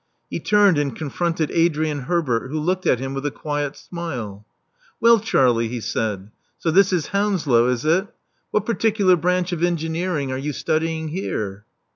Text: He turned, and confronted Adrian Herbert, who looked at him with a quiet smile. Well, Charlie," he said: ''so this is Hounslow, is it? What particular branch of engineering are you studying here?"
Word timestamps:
He 0.31 0.39
turned, 0.39 0.79
and 0.79 0.95
confronted 0.95 1.51
Adrian 1.51 1.99
Herbert, 1.99 2.49
who 2.49 2.59
looked 2.59 2.87
at 2.87 2.97
him 2.97 3.13
with 3.13 3.23
a 3.23 3.29
quiet 3.29 3.77
smile. 3.77 4.47
Well, 4.99 5.19
Charlie," 5.19 5.67
he 5.67 5.79
said: 5.79 6.31
''so 6.57 6.73
this 6.73 6.91
is 6.91 7.09
Hounslow, 7.13 7.67
is 7.67 7.85
it? 7.85 8.07
What 8.49 8.65
particular 8.65 9.15
branch 9.15 9.51
of 9.51 9.63
engineering 9.63 10.31
are 10.31 10.39
you 10.39 10.53
studying 10.53 11.09
here?" 11.09 11.65